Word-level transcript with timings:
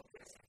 Okay. 0.00 0.39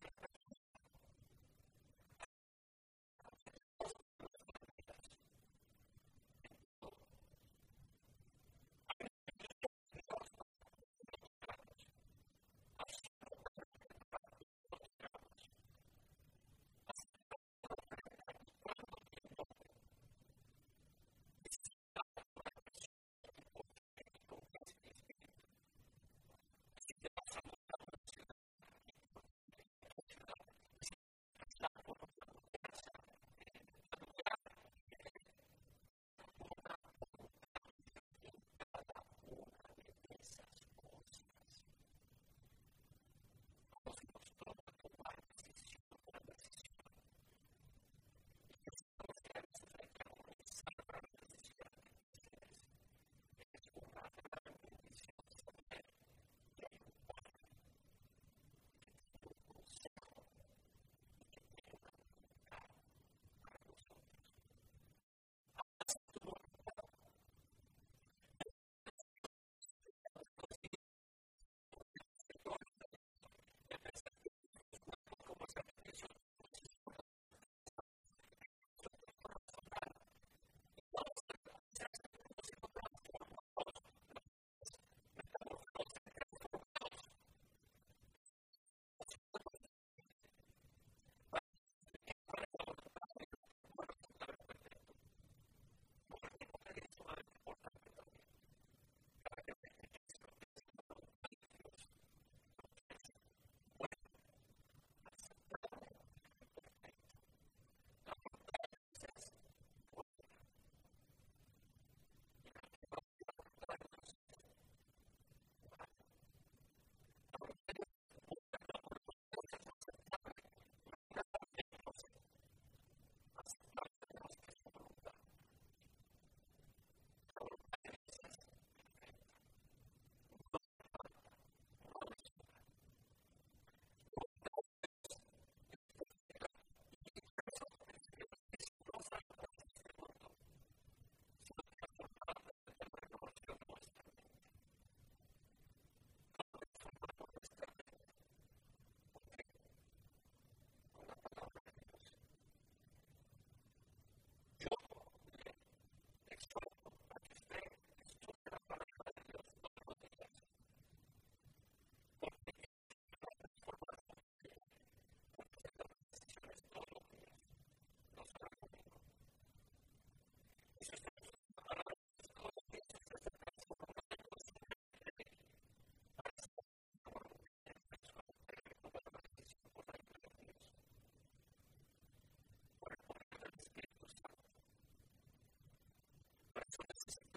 Not 186.82 186.90
necessarily 186.90 187.31